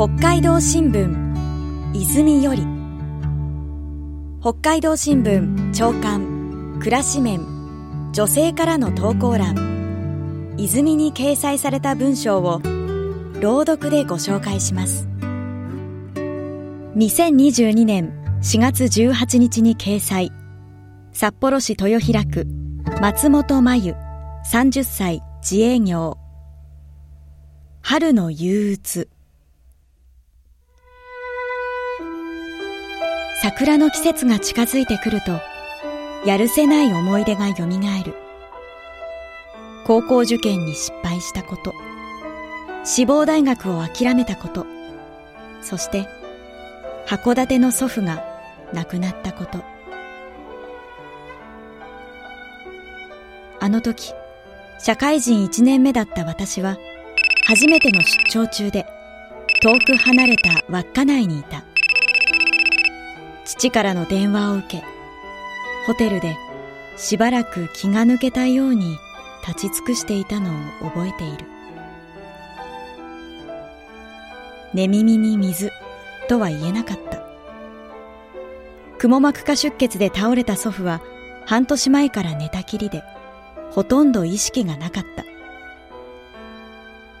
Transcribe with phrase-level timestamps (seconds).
[0.00, 2.66] 北海道新聞泉より。
[4.40, 7.42] 北海道新聞長官暮らし面
[8.14, 10.54] 女性からの投稿欄。
[10.56, 12.62] 泉に掲載された文章を
[13.42, 15.06] 朗読でご紹介します。
[16.96, 20.32] 2022年4月18日に掲載。
[21.12, 22.46] 札幌市豊平区
[23.02, 23.94] 松本真由
[24.50, 26.16] 30歳自営業。
[27.82, 29.10] 春の憂鬱。
[33.42, 35.40] 桜の季節が近づいてくると
[36.26, 38.14] やるせない思い出がよみがえる。
[39.86, 41.72] 高校受験に失敗したこと
[42.84, 44.66] 志望大学を諦めたこと
[45.62, 46.06] そして
[47.06, 48.22] 函館の祖父が
[48.74, 49.64] 亡くなったこと。
[53.58, 54.12] あの時
[54.78, 56.76] 社会人1年目だった私は
[57.46, 58.86] 初めての出張中で
[59.62, 61.69] 遠く離れた稚内にいた。
[63.50, 64.84] 父からの電話を受け
[65.84, 66.36] ホテルで
[66.96, 68.96] しばらく気が抜けたように
[69.44, 70.50] 立ち尽くしていたの
[70.86, 71.46] を覚えている。
[74.72, 75.72] 寝耳に水
[76.28, 77.24] とは言えなかった。
[78.98, 81.00] くも膜下出血で倒れた祖父は
[81.44, 83.02] 半年前から寝たきりで
[83.72, 85.24] ほとんど意識がなかった。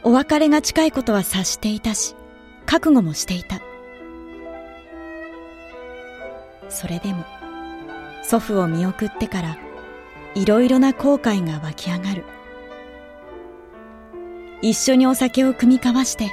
[0.04, 2.14] お別れが近いことは察していたし
[2.66, 3.59] 覚悟もしていた。
[6.70, 7.24] それでも
[8.22, 9.58] 祖父を見送ってから
[10.34, 12.24] いろいろな後悔が湧き上がる。
[14.62, 16.30] 一緒にお酒を酌み交わして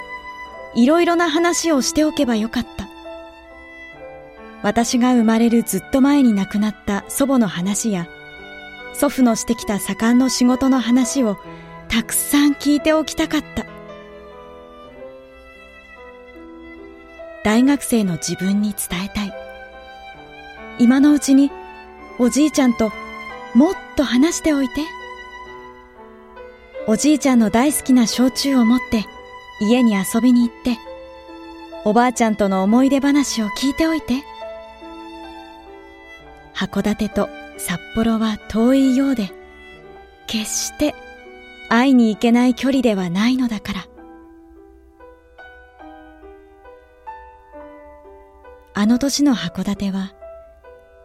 [0.76, 2.88] いろいろな話をしておけばよかった。
[4.64, 8.08] 私が生まれるずっと前に亡くなった祖母の話や
[8.94, 11.38] 祖父のしてきた盛んの仕事の話を
[11.88, 13.66] たくさん聞いておきたかった。
[17.44, 19.47] 大学生の自分に伝えたい。
[20.80, 21.52] 今のうちに
[22.20, 22.92] おじいちゃんと
[23.54, 24.82] もっと話しておいて。
[26.90, 29.06] おじいちゃんの大好きな焼酎を持って
[29.60, 30.78] 家に遊びに行って
[31.84, 34.24] おばあちゃんとの思い出話を聞いておいて。
[36.54, 39.32] 函館と札幌は遠いようで
[40.28, 40.96] 決して
[41.70, 43.86] 会いに行けない距離ではないのだから。
[48.74, 50.14] あの年の函館は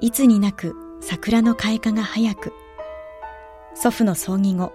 [0.03, 2.53] いつになく桜の開花が早く。
[3.75, 4.73] 祖父の葬儀後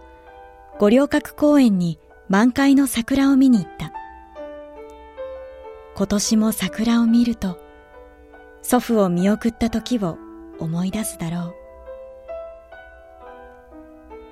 [0.80, 2.00] 五稜郭公園に
[2.30, 3.92] 満開の桜を見に行った。
[5.98, 7.60] 今年も桜を見ると
[8.62, 10.18] 祖父を見送った時を
[10.60, 11.56] 思い出すだろう。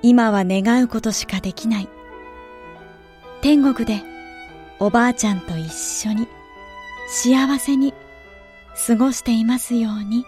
[0.00, 1.88] 今は願うことしかできない。
[3.42, 4.02] 天国で
[4.78, 6.26] おばあちゃんと一緒に
[7.08, 7.92] 幸せに
[8.86, 10.24] 過ごしていますように。